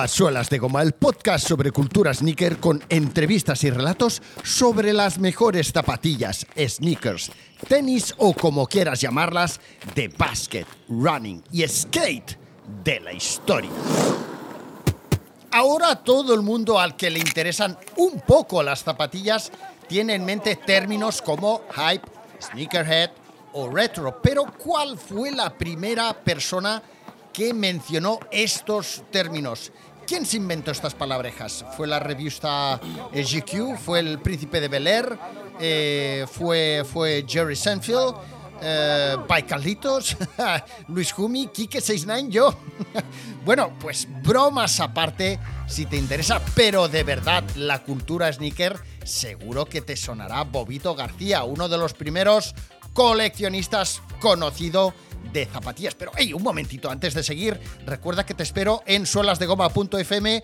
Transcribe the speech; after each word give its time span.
A 0.00 0.08
Suelas 0.08 0.48
de 0.48 0.58
Goma, 0.58 0.80
el 0.80 0.92
podcast 0.92 1.46
sobre 1.46 1.72
cultura 1.72 2.14
sneaker 2.14 2.56
con 2.56 2.82
entrevistas 2.88 3.64
y 3.64 3.70
relatos 3.70 4.22
sobre 4.42 4.94
las 4.94 5.18
mejores 5.18 5.72
zapatillas, 5.72 6.46
sneakers, 6.56 7.30
tenis 7.68 8.14
o 8.16 8.32
como 8.32 8.66
quieras 8.66 9.02
llamarlas, 9.02 9.60
de 9.94 10.08
basket, 10.08 10.64
running 10.88 11.44
y 11.52 11.68
skate 11.68 12.38
de 12.82 13.00
la 13.00 13.12
historia. 13.12 13.68
Ahora 15.50 15.96
todo 15.96 16.32
el 16.32 16.40
mundo 16.40 16.80
al 16.80 16.96
que 16.96 17.10
le 17.10 17.18
interesan 17.18 17.76
un 17.98 18.22
poco 18.26 18.62
las 18.62 18.82
zapatillas 18.82 19.52
tiene 19.86 20.14
en 20.14 20.24
mente 20.24 20.56
términos 20.56 21.20
como 21.20 21.60
hype, 21.74 22.08
sneakerhead 22.40 23.10
o 23.52 23.68
retro, 23.68 24.18
pero 24.22 24.46
¿cuál 24.56 24.96
fue 24.96 25.30
la 25.30 25.52
primera 25.52 26.14
persona 26.14 26.82
que 27.34 27.52
mencionó 27.52 28.18
estos 28.30 29.02
términos? 29.10 29.72
¿Quién 30.10 30.26
se 30.26 30.38
inventó 30.38 30.72
estas 30.72 30.92
palabrejas? 30.92 31.64
¿Fue 31.76 31.86
la 31.86 32.00
revista 32.00 32.80
eh, 33.12 33.22
GQ? 33.22 33.78
¿Fue 33.78 34.00
el 34.00 34.18
príncipe 34.18 34.60
de 34.60 34.66
Bel 34.66 34.88
Air? 34.88 35.16
Eh, 35.60 36.26
¿fue, 36.28 36.82
¿Fue 36.84 37.24
Jerry 37.28 37.54
Seinfeld? 37.54 38.16
Eh, 38.60 39.16
by 39.28 39.46
Carlitos, 39.46 40.16
Luis 40.88 41.12
Jumi, 41.12 41.46
Kike 41.46 41.80
69, 41.80 42.28
yo. 42.28 42.52
bueno, 43.44 43.72
pues 43.78 44.08
bromas 44.24 44.80
aparte, 44.80 45.38
si 45.68 45.86
te 45.86 45.96
interesa, 45.96 46.42
pero 46.56 46.88
de 46.88 47.04
verdad 47.04 47.44
la 47.54 47.84
cultura 47.84 48.32
sneaker, 48.32 48.80
seguro 49.04 49.64
que 49.66 49.80
te 49.80 49.96
sonará 49.96 50.42
Bobito 50.42 50.96
García, 50.96 51.44
uno 51.44 51.68
de 51.68 51.78
los 51.78 51.94
primeros 51.94 52.56
coleccionistas 52.94 54.02
conocido 54.18 54.92
de 55.32 55.46
zapatillas. 55.46 55.94
Pero, 55.94 56.12
hey, 56.16 56.32
un 56.32 56.42
momentito, 56.42 56.90
antes 56.90 57.14
de 57.14 57.22
seguir, 57.22 57.60
recuerda 57.86 58.26
que 58.26 58.34
te 58.34 58.42
espero 58.42 58.82
en 58.86 59.06
suelasdegoma.fm 59.06 60.42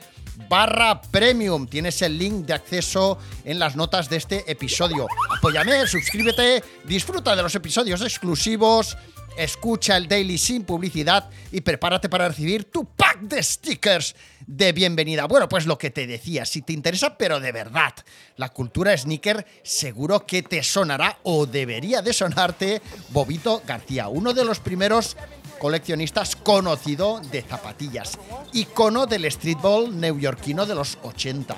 barra 0.48 1.00
premium. 1.00 1.66
Tienes 1.66 2.02
el 2.02 2.18
link 2.18 2.46
de 2.46 2.54
acceso 2.54 3.18
en 3.44 3.58
las 3.58 3.76
notas 3.76 4.08
de 4.08 4.16
este 4.16 4.50
episodio. 4.50 5.06
Apóyame, 5.36 5.86
suscríbete, 5.86 6.62
disfruta 6.84 7.34
de 7.34 7.42
los 7.42 7.54
episodios 7.54 8.00
exclusivos 8.02 8.96
escucha 9.36 9.96
el 9.96 10.08
daily 10.08 10.38
sin 10.38 10.64
publicidad 10.64 11.28
y 11.52 11.60
prepárate 11.60 12.08
para 12.08 12.28
recibir 12.28 12.64
tu 12.64 12.84
pack 12.84 13.20
de 13.20 13.42
stickers 13.42 14.14
de 14.46 14.72
bienvenida. 14.72 15.26
Bueno, 15.26 15.48
pues 15.48 15.66
lo 15.66 15.78
que 15.78 15.90
te 15.90 16.06
decía, 16.06 16.44
si 16.46 16.62
te 16.62 16.72
interesa, 16.72 17.16
pero 17.18 17.40
de 17.40 17.52
verdad, 17.52 17.94
la 18.36 18.48
cultura 18.50 18.96
sneaker 18.96 19.46
seguro 19.62 20.26
que 20.26 20.42
te 20.42 20.62
sonará 20.62 21.18
o 21.22 21.46
debería 21.46 22.02
de 22.02 22.12
sonarte 22.12 22.80
Bobito 23.10 23.62
García, 23.66 24.08
uno 24.08 24.32
de 24.32 24.44
los 24.44 24.60
primeros 24.60 25.16
coleccionistas 25.58 26.36
conocido 26.36 27.20
de 27.30 27.42
zapatillas, 27.42 28.18
icono 28.52 29.06
del 29.06 29.30
streetball 29.30 29.98
neoyorquino 29.98 30.66
de 30.66 30.74
los 30.74 30.98
80, 31.02 31.56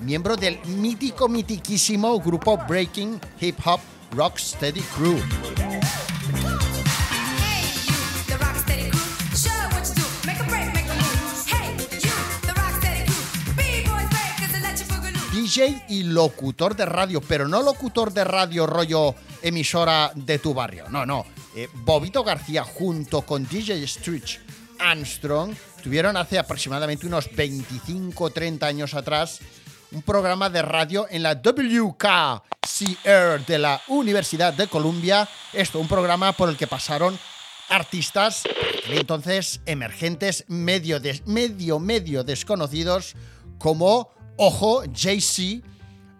miembro 0.00 0.36
del 0.36 0.58
mítico, 0.66 1.28
mitiquísimo 1.28 2.18
grupo 2.20 2.56
Breaking 2.68 3.20
Hip 3.40 3.58
Hop 3.64 3.80
Rocksteady 4.12 4.80
Crew. 4.80 5.20
DJ 15.50 15.86
y 15.88 16.04
locutor 16.04 16.76
de 16.76 16.86
radio, 16.86 17.20
pero 17.20 17.48
no 17.48 17.60
locutor 17.60 18.12
de 18.12 18.22
radio 18.22 18.68
rollo 18.68 19.16
emisora 19.42 20.12
de 20.14 20.38
tu 20.38 20.54
barrio, 20.54 20.88
no, 20.88 21.04
no. 21.04 21.26
Eh, 21.56 21.68
Bobito 21.74 22.22
García 22.22 22.62
junto 22.62 23.22
con 23.22 23.44
DJ 23.48 23.84
Stretch 23.84 24.38
Armstrong 24.78 25.52
tuvieron 25.82 26.16
hace 26.16 26.38
aproximadamente 26.38 27.08
unos 27.08 27.28
25-30 27.32 28.62
años 28.62 28.94
atrás 28.94 29.40
un 29.90 30.02
programa 30.02 30.50
de 30.50 30.62
radio 30.62 31.08
en 31.10 31.24
la 31.24 31.34
WKCR 31.34 32.44
de 33.44 33.58
la 33.58 33.82
Universidad 33.88 34.54
de 34.54 34.68
Columbia. 34.68 35.28
Esto, 35.52 35.80
un 35.80 35.88
programa 35.88 36.30
por 36.30 36.48
el 36.48 36.56
que 36.56 36.68
pasaron 36.68 37.18
artistas 37.70 38.44
entonces 38.88 39.62
emergentes, 39.66 40.44
medio, 40.46 41.00
medio, 41.26 41.80
medio 41.80 42.22
desconocidos, 42.22 43.16
como 43.58 44.19
Ojo, 44.42 44.84
Jay-Z, 44.94 45.62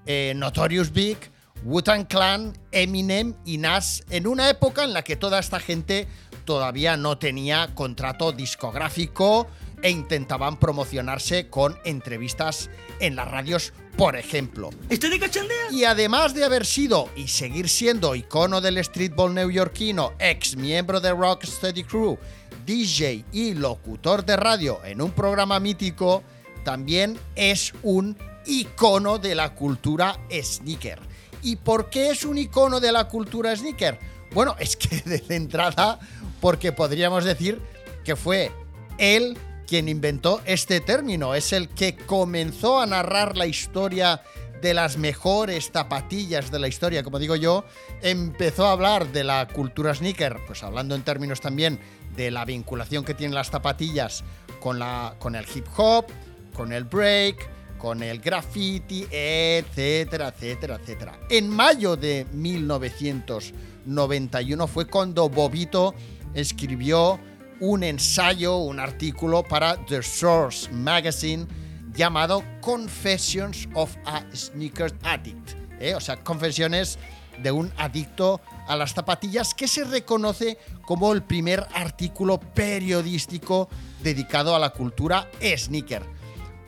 eh, 0.04 0.34
Notorious 0.36 0.92
Big, 0.92 1.16
Wu-Tang 1.64 2.06
Clan, 2.06 2.52
Eminem 2.70 3.32
y 3.46 3.56
Nas, 3.56 4.04
en 4.10 4.26
una 4.26 4.50
época 4.50 4.84
en 4.84 4.92
la 4.92 5.02
que 5.02 5.16
toda 5.16 5.38
esta 5.38 5.58
gente 5.58 6.06
todavía 6.44 6.98
no 6.98 7.16
tenía 7.16 7.74
contrato 7.74 8.32
discográfico 8.32 9.46
e 9.80 9.88
intentaban 9.88 10.58
promocionarse 10.58 11.48
con 11.48 11.78
entrevistas 11.86 12.68
en 12.98 13.16
las 13.16 13.26
radios, 13.26 13.72
por 13.96 14.16
ejemplo. 14.16 14.68
¿Estoy 14.90 15.08
de 15.08 15.18
cachondeo? 15.18 15.70
Y 15.72 15.84
además 15.84 16.34
de 16.34 16.44
haber 16.44 16.66
sido 16.66 17.08
y 17.16 17.28
seguir 17.28 17.70
siendo 17.70 18.14
icono 18.14 18.60
del 18.60 18.84
streetball 18.84 19.32
neoyorquino, 19.32 20.12
ex 20.18 20.56
miembro 20.56 21.00
de 21.00 21.10
Rocksteady 21.12 21.84
Crew, 21.84 22.18
DJ 22.66 23.24
y 23.32 23.54
locutor 23.54 24.26
de 24.26 24.36
radio 24.36 24.84
en 24.84 25.00
un 25.00 25.12
programa 25.12 25.58
mítico, 25.58 26.22
también 26.64 27.18
es 27.36 27.72
un 27.82 28.16
icono 28.46 29.18
de 29.18 29.34
la 29.34 29.54
cultura 29.54 30.18
sneaker. 30.30 30.98
¿Y 31.42 31.56
por 31.56 31.90
qué 31.90 32.10
es 32.10 32.24
un 32.24 32.38
icono 32.38 32.80
de 32.80 32.92
la 32.92 33.08
cultura 33.08 33.54
sneaker? 33.54 33.98
Bueno, 34.32 34.56
es 34.58 34.76
que 34.76 35.02
de 35.02 35.36
entrada, 35.36 35.98
porque 36.40 36.72
podríamos 36.72 37.24
decir 37.24 37.60
que 38.04 38.16
fue 38.16 38.52
él 38.98 39.36
quien 39.66 39.88
inventó 39.88 40.40
este 40.46 40.80
término, 40.80 41.34
es 41.34 41.52
el 41.52 41.68
que 41.68 41.96
comenzó 41.96 42.80
a 42.80 42.86
narrar 42.86 43.36
la 43.36 43.46
historia 43.46 44.22
de 44.60 44.74
las 44.74 44.98
mejores 44.98 45.70
zapatillas 45.72 46.50
de 46.50 46.58
la 46.58 46.68
historia, 46.68 47.02
como 47.02 47.18
digo 47.18 47.36
yo, 47.36 47.64
empezó 48.02 48.66
a 48.66 48.72
hablar 48.72 49.10
de 49.12 49.24
la 49.24 49.46
cultura 49.48 49.94
sneaker, 49.94 50.38
pues 50.46 50.62
hablando 50.62 50.94
en 50.94 51.02
términos 51.02 51.40
también 51.40 51.80
de 52.16 52.30
la 52.30 52.44
vinculación 52.44 53.04
que 53.04 53.14
tienen 53.14 53.34
las 53.34 53.50
zapatillas 53.50 54.24
con, 54.60 54.78
la, 54.78 55.14
con 55.18 55.34
el 55.34 55.46
hip 55.54 55.66
hop, 55.76 56.06
con 56.52 56.72
el 56.72 56.84
break, 56.84 57.50
con 57.78 58.02
el 58.02 58.20
graffiti, 58.20 59.06
etcétera, 59.10 60.28
etcétera, 60.28 60.76
etcétera. 60.76 61.18
En 61.30 61.48
mayo 61.48 61.96
de 61.96 62.26
1991 62.32 64.66
fue 64.66 64.86
cuando 64.86 65.28
Bobito 65.28 65.94
escribió 66.34 67.18
un 67.60 67.82
ensayo, 67.82 68.58
un 68.58 68.80
artículo 68.80 69.42
para 69.42 69.76
The 69.86 70.02
Source 70.02 70.70
Magazine 70.70 71.46
llamado 71.92 72.42
Confessions 72.60 73.68
of 73.74 73.94
a 74.04 74.22
Sneaker 74.34 74.92
Addict. 75.02 75.56
¿eh? 75.80 75.94
O 75.94 76.00
sea, 76.00 76.22
confesiones 76.22 76.98
de 77.42 77.50
un 77.50 77.72
adicto 77.76 78.40
a 78.68 78.76
las 78.76 78.94
zapatillas 78.94 79.54
que 79.54 79.66
se 79.66 79.84
reconoce 79.84 80.58
como 80.82 81.12
el 81.12 81.22
primer 81.22 81.66
artículo 81.74 82.38
periodístico 82.38 83.68
dedicado 84.02 84.54
a 84.54 84.58
la 84.58 84.70
cultura 84.70 85.28
sneaker. 85.56 86.19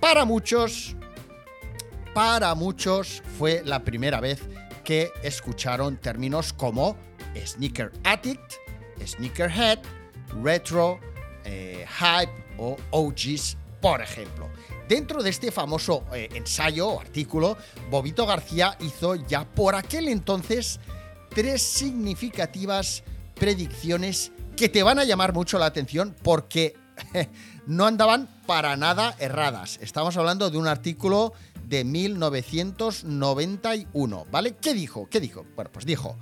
Para 0.02 0.24
muchos, 0.24 0.96
para 2.12 2.56
muchos 2.56 3.22
fue 3.38 3.62
la 3.64 3.84
primera 3.84 4.20
vez 4.20 4.40
que 4.82 5.12
escucharon 5.22 5.96
términos 5.96 6.52
como 6.52 6.96
sneaker 7.36 7.92
addict, 8.02 8.54
sneakerhead, 9.06 9.78
retro, 10.42 10.98
eh, 11.44 11.86
hype 11.86 12.32
o 12.58 12.76
OGs, 12.90 13.56
por 13.80 14.02
ejemplo. 14.02 14.50
Dentro 14.88 15.22
de 15.22 15.30
este 15.30 15.52
famoso 15.52 16.02
eh, 16.12 16.28
ensayo 16.34 16.88
o 16.88 17.00
artículo, 17.00 17.56
Bobito 17.88 18.26
García 18.26 18.76
hizo 18.80 19.14
ya 19.14 19.44
por 19.44 19.76
aquel 19.76 20.08
entonces 20.08 20.80
tres 21.28 21.62
significativas 21.62 23.04
predicciones 23.36 24.32
que 24.56 24.68
te 24.68 24.82
van 24.82 24.98
a 24.98 25.04
llamar 25.04 25.32
mucho 25.32 25.60
la 25.60 25.66
atención 25.66 26.16
porque 26.24 26.81
no 27.66 27.86
andaban 27.86 28.28
para 28.46 28.76
nada 28.76 29.16
erradas. 29.18 29.80
Estamos 29.82 30.16
hablando 30.16 30.48
de 30.50 30.58
un 30.58 30.68
artículo 30.68 31.32
de 31.66 31.82
1991, 31.84 34.26
¿vale? 34.30 34.54
¿Qué 34.60 34.74
dijo? 34.74 35.08
¿Qué 35.08 35.20
dijo? 35.20 35.46
Bueno, 35.54 35.70
pues 35.72 35.86
dijo 35.86 36.18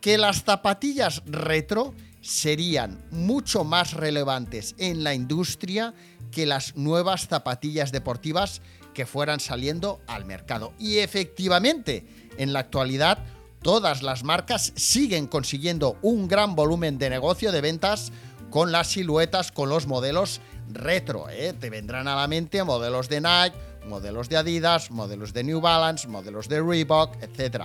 que 0.00 0.16
las 0.16 0.44
zapatillas 0.44 1.22
retro 1.26 1.94
serían 2.20 3.04
mucho 3.10 3.64
más 3.64 3.92
relevantes 3.92 4.74
en 4.78 5.04
la 5.04 5.14
industria 5.14 5.94
que 6.30 6.46
las 6.46 6.76
nuevas 6.76 7.26
zapatillas 7.26 7.92
deportivas 7.92 8.60
que 8.94 9.06
fueran 9.06 9.40
saliendo 9.40 10.00
al 10.06 10.24
mercado. 10.24 10.72
Y 10.78 10.98
efectivamente, 10.98 12.06
en 12.36 12.52
la 12.52 12.60
actualidad, 12.60 13.18
todas 13.62 14.02
las 14.02 14.24
marcas 14.24 14.72
siguen 14.76 15.26
consiguiendo 15.26 15.96
un 16.02 16.28
gran 16.28 16.54
volumen 16.54 16.98
de 16.98 17.10
negocio 17.10 17.52
de 17.52 17.60
ventas 17.60 18.12
con 18.50 18.72
las 18.72 18.88
siluetas, 18.88 19.52
con 19.52 19.68
los 19.68 19.86
modelos 19.86 20.40
retro. 20.72 21.28
¿eh? 21.28 21.54
Te 21.58 21.70
vendrán 21.70 22.08
a 22.08 22.16
la 22.16 22.28
mente 22.28 22.62
modelos 22.64 23.08
de 23.08 23.20
Nike, 23.20 23.56
modelos 23.86 24.28
de 24.28 24.36
Adidas, 24.36 24.90
modelos 24.90 25.32
de 25.32 25.44
New 25.44 25.60
Balance, 25.60 26.08
modelos 26.08 26.48
de 26.48 26.62
Reebok, 26.62 27.16
etc. 27.22 27.64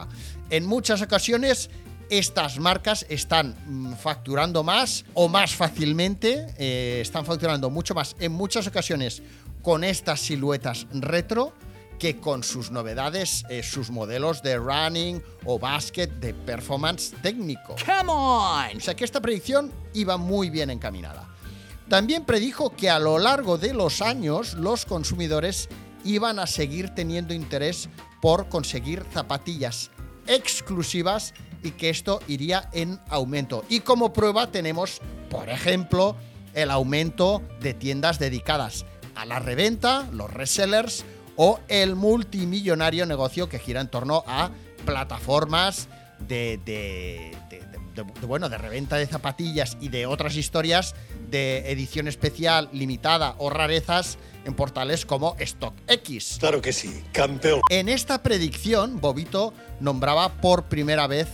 En 0.50 0.66
muchas 0.66 1.02
ocasiones 1.02 1.70
estas 2.10 2.60
marcas 2.60 3.06
están 3.10 3.56
mm, 3.66 3.94
facturando 3.94 4.64
más 4.64 5.06
o 5.14 5.28
más 5.28 5.56
fácilmente, 5.56 6.48
eh, 6.58 7.00
están 7.02 7.26
facturando 7.26 7.70
mucho 7.70 7.94
más 7.94 8.16
en 8.20 8.32
muchas 8.32 8.68
ocasiones 8.68 9.22
con 9.62 9.84
estas 9.84 10.20
siluetas 10.20 10.86
retro 10.94 11.54
que 12.00 12.20
con 12.20 12.44
sus 12.44 12.72
novedades, 12.72 13.44
eh, 13.50 13.64
sus 13.64 13.90
modelos 13.90 14.42
de 14.44 14.58
running 14.58 15.22
o 15.46 15.60
basket 15.60 16.08
de 16.08 16.34
performance 16.34 17.14
técnico. 17.22 17.76
Come 17.86 18.12
on! 18.12 18.78
O 18.78 18.80
sea 18.80 18.96
que 18.96 19.06
esta 19.06 19.22
predicción 19.22 19.72
iba 19.94 20.18
muy 20.18 20.50
bien 20.50 20.70
encaminada. 20.70 21.28
También 21.90 22.26
predijo 22.26 22.76
que 22.76 22.90
a 22.90 23.00
lo 23.00 23.20
largo 23.20 23.58
de 23.58 23.74
los 23.74 24.02
años 24.02 24.54
los 24.56 24.86
consumidores 24.86 25.70
iban 26.04 26.40
a 26.40 26.48
seguir 26.48 26.90
teniendo 26.90 27.34
interés 27.34 27.90
por 28.22 28.50
conseguir 28.50 29.06
zapatillas 29.14 29.92
exclusivas 30.28 31.34
y 31.62 31.72
que 31.72 31.90
esto 31.90 32.20
iría 32.28 32.70
en 32.74 33.00
aumento. 33.10 33.64
Y 33.70 33.82
como 33.82 34.14
prueba 34.14 34.52
tenemos, 34.52 35.02
por 35.30 35.50
ejemplo, 35.50 36.16
el 36.54 36.72
aumento 36.72 37.42
de 37.62 37.74
tiendas 37.74 38.20
dedicadas 38.20 38.86
a 39.16 39.26
la 39.26 39.40
reventa, 39.40 40.08
los 40.12 40.32
resellers 40.32 41.06
o 41.36 41.60
el 41.68 41.96
multimillonario 41.96 43.06
negocio 43.06 43.50
que 43.50 43.60
gira 43.60 43.82
en 43.82 43.88
torno 43.88 44.24
a 44.28 44.52
plataformas 44.86 45.88
de, 46.20 46.60
de, 46.66 47.36
de- 47.50 47.64
de- 47.96 48.26
bueno, 48.26 48.50
de 48.50 48.58
reventa 48.58 48.96
de 48.98 49.06
zapatillas 49.06 49.78
y 49.80 49.90
de 49.90 50.06
otras 50.06 50.36
historias 50.36 50.96
de 51.30 51.72
edición 51.72 52.08
especial, 52.08 52.70
limitada 52.72 53.36
o 53.38 53.50
rarezas 53.50 54.18
en 54.46 54.54
portales 54.56 55.06
como 55.06 55.36
StockX. 55.40 56.38
Claro 56.40 56.62
que 56.62 56.74
sí, 56.74 57.04
campeón. 57.12 57.62
En 57.70 57.90
esta 57.90 58.24
predicción, 58.24 59.00
Bobito 59.00 59.54
nombraba 59.80 60.30
por 60.42 60.64
primera 60.66 61.08
vez 61.08 61.28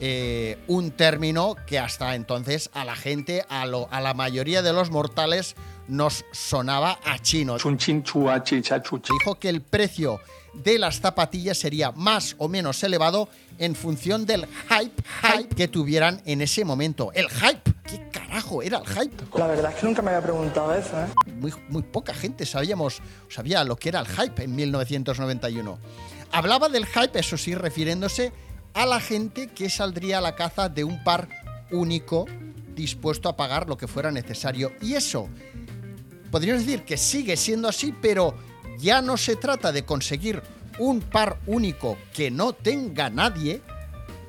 eh, 0.00 0.58
un 0.66 0.90
término 0.90 1.56
que 1.66 1.78
hasta 1.78 2.14
entonces 2.14 2.70
a 2.72 2.84
la 2.84 2.96
gente, 2.96 3.44
a, 3.48 3.66
lo- 3.66 3.88
a 3.92 4.00
la 4.00 4.14
mayoría 4.14 4.62
de 4.62 4.72
los 4.72 4.90
mortales, 4.90 5.54
nos 5.90 6.24
sonaba 6.32 6.98
a 7.04 7.18
chino. 7.18 7.56
Dijo 7.58 9.34
que 9.38 9.48
el 9.48 9.60
precio 9.60 10.20
de 10.54 10.78
las 10.78 11.00
zapatillas 11.00 11.58
sería 11.58 11.92
más 11.92 12.34
o 12.38 12.48
menos 12.48 12.82
elevado 12.82 13.28
en 13.58 13.74
función 13.74 14.24
del 14.24 14.46
hype, 14.68 15.54
que 15.54 15.68
tuvieran 15.68 16.22
en 16.24 16.40
ese 16.40 16.64
momento. 16.64 17.12
El 17.12 17.28
hype. 17.28 17.72
¿Qué 17.84 18.08
carajo 18.10 18.62
era 18.62 18.78
el 18.78 18.86
hype? 18.86 19.16
La 19.36 19.48
verdad 19.48 19.72
es 19.72 19.80
que 19.80 19.86
nunca 19.86 20.00
me 20.00 20.10
había 20.10 20.22
preguntado 20.22 20.72
eso. 20.74 20.98
¿eh? 20.98 21.32
Muy, 21.34 21.52
muy 21.68 21.82
poca 21.82 22.14
gente 22.14 22.46
sabíamos, 22.46 23.02
sabía 23.28 23.64
lo 23.64 23.76
que 23.76 23.88
era 23.88 24.00
el 24.00 24.06
hype 24.06 24.44
en 24.44 24.54
1991. 24.54 25.78
Hablaba 26.32 26.68
del 26.68 26.86
hype, 26.86 27.18
eso 27.18 27.36
sí, 27.36 27.54
refiriéndose 27.54 28.32
a 28.74 28.86
la 28.86 29.00
gente 29.00 29.48
que 29.48 29.68
saldría 29.68 30.18
a 30.18 30.20
la 30.20 30.36
caza 30.36 30.68
de 30.68 30.84
un 30.84 31.02
par 31.02 31.28
único 31.72 32.26
dispuesto 32.74 33.28
a 33.28 33.36
pagar 33.36 33.68
lo 33.68 33.76
que 33.76 33.88
fuera 33.88 34.10
necesario. 34.10 34.72
Y 34.80 34.94
eso 34.94 35.28
podríamos 36.30 36.64
decir 36.64 36.84
que 36.84 36.96
sigue 36.96 37.36
siendo 37.36 37.68
así, 37.68 37.94
pero 38.00 38.34
ya 38.78 39.02
no 39.02 39.16
se 39.16 39.36
trata 39.36 39.72
de 39.72 39.84
conseguir 39.84 40.42
un 40.78 41.00
par 41.00 41.38
único 41.46 41.98
que 42.12 42.30
no 42.30 42.52
tenga 42.52 43.10
nadie 43.10 43.60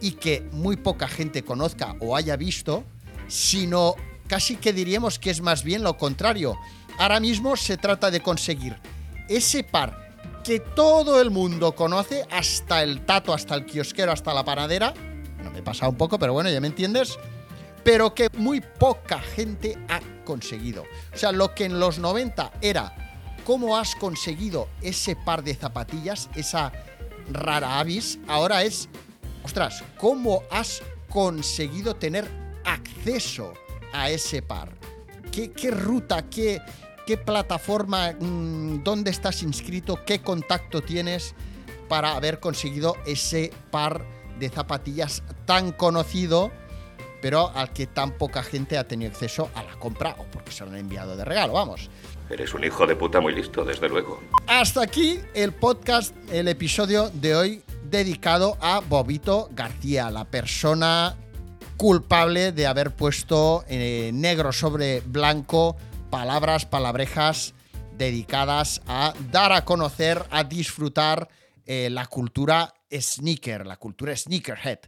y 0.01 0.11
que 0.11 0.47
muy 0.51 0.75
poca 0.75 1.07
gente 1.07 1.43
conozca 1.43 1.95
o 1.99 2.15
haya 2.15 2.35
visto, 2.35 2.83
sino 3.27 3.95
casi 4.27 4.57
que 4.57 4.73
diríamos 4.73 5.19
que 5.19 5.29
es 5.29 5.41
más 5.41 5.63
bien 5.63 5.83
lo 5.83 5.97
contrario. 5.97 6.57
Ahora 6.97 7.19
mismo 7.19 7.55
se 7.55 7.77
trata 7.77 8.11
de 8.11 8.21
conseguir 8.21 8.75
ese 9.29 9.63
par 9.63 10.11
que 10.43 10.59
todo 10.59 11.21
el 11.21 11.31
mundo 11.31 11.73
conoce, 11.73 12.25
hasta 12.31 12.83
el 12.83 13.05
tato, 13.05 13.33
hasta 13.33 13.55
el 13.55 13.65
kiosquero, 13.65 14.11
hasta 14.11 14.33
la 14.33 14.43
panadera. 14.43 14.93
No 15.43 15.51
me 15.51 15.59
he 15.59 15.63
pasado 15.63 15.91
un 15.91 15.97
poco, 15.97 16.19
pero 16.19 16.33
bueno, 16.33 16.49
ya 16.49 16.59
me 16.59 16.67
entiendes. 16.67 17.17
Pero 17.83 18.13
que 18.13 18.29
muy 18.37 18.61
poca 18.61 19.19
gente 19.19 19.77
ha 19.87 19.99
conseguido. 20.23 20.83
O 21.13 21.17
sea, 21.17 21.31
lo 21.31 21.53
que 21.53 21.65
en 21.65 21.79
los 21.79 21.99
90 21.99 22.51
era 22.61 23.11
cómo 23.45 23.77
has 23.77 23.95
conseguido 23.95 24.67
ese 24.81 25.15
par 25.15 25.43
de 25.43 25.55
zapatillas, 25.55 26.29
esa 26.35 26.71
rara 27.31 27.79
avis, 27.79 28.19
ahora 28.27 28.63
es, 28.63 28.89
ostras, 29.43 29.83
cómo 29.97 30.43
has 30.51 30.81
conseguido 31.09 31.95
tener 31.95 32.27
acceso 32.65 33.53
a 33.93 34.09
ese 34.09 34.41
par. 34.41 34.73
¿Qué, 35.31 35.71
ruta, 35.71 36.29
qué, 36.29 36.61
qué 37.05 37.17
plataforma, 37.17 38.11
mm, 38.11 38.83
dónde 38.83 39.11
estás 39.11 39.43
inscrito, 39.43 40.03
qué 40.05 40.21
contacto 40.21 40.81
tienes 40.81 41.35
para 41.87 42.15
haber 42.15 42.39
conseguido 42.39 42.97
ese 43.05 43.51
par 43.69 44.05
de 44.39 44.49
zapatillas 44.49 45.23
tan 45.45 45.71
conocido, 45.71 46.51
pero 47.21 47.51
al 47.55 47.71
que 47.73 47.87
tan 47.87 48.11
poca 48.11 48.43
gente 48.43 48.77
ha 48.77 48.87
tenido 48.87 49.11
acceso 49.11 49.49
a 49.55 49.63
la 49.63 49.77
compra 49.79 50.15
o 50.17 50.25
porque 50.25 50.51
se 50.51 50.65
lo 50.65 50.71
han 50.71 50.77
enviado 50.77 51.15
de 51.15 51.25
regalo, 51.25 51.53
vamos. 51.53 51.89
Eres 52.29 52.53
un 52.53 52.63
hijo 52.63 52.87
de 52.87 52.95
puta 52.95 53.19
muy 53.19 53.33
listo, 53.33 53.65
desde 53.65 53.89
luego. 53.89 54.21
Hasta 54.47 54.81
aquí 54.81 55.19
el 55.33 55.53
podcast, 55.53 56.15
el 56.31 56.47
episodio 56.47 57.09
de 57.09 57.35
hoy 57.35 57.63
dedicado 57.83 58.57
a 58.61 58.79
Bobito 58.79 59.49
García, 59.51 60.09
la 60.09 60.25
persona 60.25 61.17
culpable 61.77 62.51
de 62.51 62.67
haber 62.67 62.91
puesto 62.91 63.65
eh, 63.67 64.11
negro 64.13 64.53
sobre 64.53 65.01
blanco 65.01 65.75
palabras, 66.09 66.65
palabrejas 66.65 67.53
dedicadas 67.97 68.81
a 68.87 69.13
dar 69.31 69.51
a 69.51 69.65
conocer, 69.65 70.23
a 70.29 70.43
disfrutar 70.43 71.27
eh, 71.65 71.89
la 71.91 72.05
cultura 72.05 72.73
sneaker, 72.91 73.65
la 73.65 73.77
cultura 73.77 74.15
sneakerhead. 74.15 74.79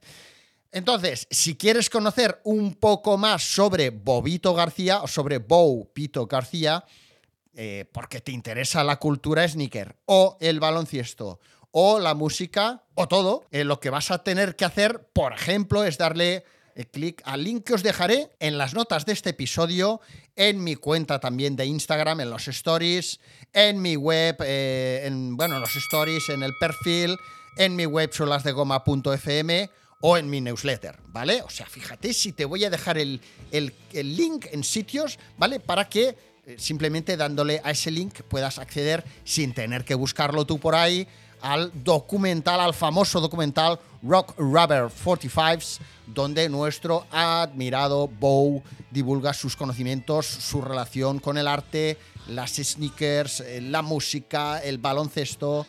Entonces, 0.74 1.28
si 1.30 1.56
quieres 1.56 1.88
conocer 1.88 2.42
un 2.44 2.74
poco 2.74 3.16
más 3.16 3.44
sobre 3.44 3.92
Bobito 3.92 4.56
García 4.56 5.04
o 5.04 5.08
sobre 5.08 5.38
Bow 5.38 5.92
Pito 5.94 6.26
García, 6.26 6.84
eh, 7.54 7.86
porque 7.92 8.22
te 8.22 8.32
interesa 8.32 8.84
la 8.84 8.96
cultura 8.96 9.48
sneaker 9.48 9.96
o 10.06 10.36
el 10.42 10.60
baloncesto 10.60 11.40
o 11.70 12.00
la 12.00 12.16
música 12.16 12.82
o 12.96 13.08
todo, 13.08 13.46
eh, 13.52 13.64
lo 13.64 13.80
que 13.80 13.92
vas 13.92 14.10
a 14.10 14.24
tener 14.24 14.56
que 14.56 14.66
hacer, 14.66 15.08
por 15.14 15.34
ejemplo, 15.34 15.84
es 15.84 16.00
darle 16.00 16.44
eh, 16.74 16.86
clic 16.86 17.22
al 17.26 17.44
link 17.44 17.66
que 17.66 17.76
os 17.76 17.84
dejaré 17.84 18.32
en 18.40 18.58
las 18.58 18.74
notas 18.74 19.06
de 19.06 19.14
este 19.14 19.30
episodio, 19.30 20.02
en 20.36 20.64
mi 20.64 20.74
cuenta 20.74 21.20
también 21.20 21.56
de 21.56 21.68
Instagram, 21.68 22.22
en 22.22 22.32
los 22.32 22.48
stories, 22.48 23.20
en 23.54 23.80
mi 23.80 23.96
web, 23.96 24.38
en, 24.40 25.38
bueno, 25.38 25.56
en 25.56 25.62
los 25.62 25.76
stories, 25.76 26.30
en 26.30 26.42
el 26.42 26.54
perfil, 26.60 27.16
en 27.58 27.76
mi 27.76 27.86
web 27.86 28.12
solasdegoma.fm 28.12 29.70
o 30.06 30.18
en 30.18 30.30
mi 30.30 30.42
newsletter, 30.42 30.98
¿vale? 31.14 31.42
O 31.44 31.50
sea, 31.50 31.66
fíjate 31.66 32.14
si 32.14 32.34
te 32.34 32.44
voy 32.44 32.66
a 32.66 32.70
dejar 32.70 32.98
el, 32.98 33.22
el- 33.52 33.74
el 33.94 34.18
link 34.18 34.48
en 34.52 34.64
sitios, 34.66 35.18
¿vale? 35.38 35.62
Para 35.62 35.88
que 35.88 36.18
eh, 36.46 36.56
simplemente 36.60 37.16
dándole 37.16 37.62
a 37.64 37.72
ese 37.72 37.90
link 37.90 38.22
puedas 38.28 38.60
acceder 38.60 39.06
sin 39.24 39.54
tener 39.54 39.86
que 39.86 39.96
buscarlo 39.96 40.46
tú 40.46 40.60
por 40.60 40.76
ahí 40.76 41.08
al 41.40 41.72
documental, 41.86 42.60
al 42.60 42.74
famoso 42.74 43.22
documental 43.22 43.80
Rock 44.02 44.34
Rubber 44.38 44.86
45s, 44.90 45.80
donde 46.08 46.50
nuestro 46.50 47.06
admirado 47.12 48.08
Bow 48.10 48.62
divulga 48.92 49.34
sus 49.34 49.56
conocimientos, 49.56 50.26
su 50.26 50.62
relación 50.62 51.20
con 51.20 51.38
el 51.38 51.48
arte, 51.48 51.98
las 52.28 52.52
sneakers, 52.56 53.40
eh, 53.40 53.62
la 53.62 53.82
música, 53.82 54.60
el 54.60 54.80
baloncesto, 54.80 55.66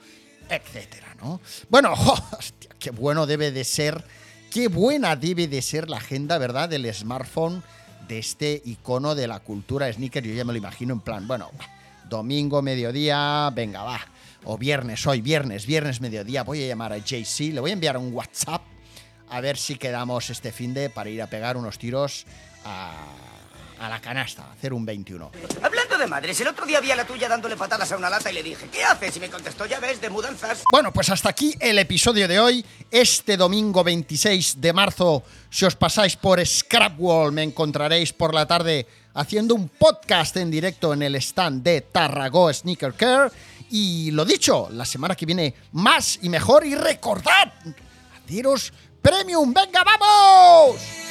etcétera, 0.48 1.14
¿no? 1.20 1.40
Bueno, 1.68 1.92
hostia, 2.38 2.70
qué 2.80 2.90
bueno 2.90 3.26
debe 3.26 3.50
de 3.52 3.62
ser, 3.64 4.04
qué 4.54 4.68
buena 4.68 5.16
debe 5.16 5.48
de 5.48 5.60
ser 5.60 5.90
la 5.90 5.96
agenda, 5.96 6.38
¿verdad?, 6.38 6.68
del 6.68 6.94
smartphone 6.94 7.60
de 8.06 8.20
este 8.20 8.62
icono 8.64 9.16
de 9.16 9.26
la 9.26 9.40
cultura 9.40 9.92
sneaker. 9.92 10.22
Yo 10.22 10.32
ya 10.32 10.44
me 10.44 10.52
lo 10.52 10.58
imagino 10.58 10.94
en 10.94 11.00
plan, 11.00 11.26
bueno, 11.26 11.50
domingo, 12.08 12.62
mediodía, 12.62 13.50
venga, 13.52 13.82
va. 13.82 14.00
O 14.44 14.56
viernes, 14.56 15.04
hoy, 15.08 15.22
viernes, 15.22 15.66
viernes, 15.66 16.00
mediodía, 16.00 16.44
voy 16.44 16.62
a 16.62 16.68
llamar 16.68 16.92
a 16.92 16.98
JC, 16.98 17.52
le 17.52 17.58
voy 17.58 17.70
a 17.70 17.72
enviar 17.72 17.96
un 17.96 18.14
WhatsApp 18.14 18.62
a 19.28 19.40
ver 19.40 19.56
si 19.56 19.74
quedamos 19.74 20.30
este 20.30 20.52
fin 20.52 20.72
de 20.72 20.88
para 20.88 21.10
ir 21.10 21.20
a 21.20 21.26
pegar 21.26 21.56
unos 21.56 21.76
tiros 21.76 22.24
a, 22.64 22.92
a 23.78 23.88
la 23.88 24.00
canasta, 24.00 24.50
hacer 24.52 24.72
un 24.72 24.84
21. 24.84 25.30
Hablando 25.62 25.98
de 25.98 26.06
madres, 26.06 26.40
el 26.40 26.48
otro 26.48 26.66
día 26.66 26.80
vi 26.80 26.90
a 26.90 26.96
la 26.96 27.06
tuya 27.06 27.28
dándole 27.28 27.56
patadas 27.56 27.90
a 27.92 27.96
una 27.96 28.10
lata 28.10 28.30
y 28.30 28.34
le 28.34 28.42
dije, 28.42 28.68
¿qué 28.70 28.84
haces? 28.84 29.16
Y 29.16 29.20
me 29.20 29.30
contestó, 29.30 29.66
ya 29.66 29.80
ves, 29.80 30.00
de 30.00 30.10
mudanzas. 30.10 30.62
Bueno, 30.70 30.92
pues 30.92 31.10
hasta 31.10 31.30
aquí 31.30 31.54
el 31.60 31.78
episodio 31.78 32.28
de 32.28 32.38
hoy. 32.38 32.64
Este 32.90 33.36
domingo 33.36 33.82
26 33.82 34.60
de 34.60 34.72
marzo, 34.72 35.22
si 35.50 35.64
os 35.64 35.74
pasáis 35.74 36.16
por 36.16 36.44
Scrapwall, 36.44 37.32
me 37.32 37.42
encontraréis 37.42 38.12
por 38.12 38.34
la 38.34 38.46
tarde 38.46 38.86
haciendo 39.14 39.54
un 39.54 39.68
podcast 39.68 40.36
en 40.36 40.50
directo 40.50 40.92
en 40.92 41.02
el 41.02 41.14
stand 41.16 41.62
de 41.62 41.80
Tarragó 41.80 42.52
Sneaker 42.52 42.94
Care. 42.94 43.30
Y 43.70 44.10
lo 44.10 44.24
dicho, 44.24 44.68
la 44.70 44.84
semana 44.84 45.16
que 45.16 45.26
viene 45.26 45.54
más 45.72 46.18
y 46.22 46.28
mejor. 46.28 46.66
Y 46.66 46.74
recordad, 46.74 47.52
adiós, 48.24 48.72
Premium, 49.02 49.52
venga, 49.52 49.82
vamos. 49.84 51.03